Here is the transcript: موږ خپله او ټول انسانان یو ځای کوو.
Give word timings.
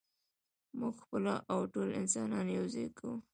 موږ 0.79 0.95
خپله 1.03 1.33
او 1.53 1.59
ټول 1.73 1.87
انسانان 2.01 2.45
یو 2.57 2.65
ځای 2.73 2.87
کوو. 2.97 3.15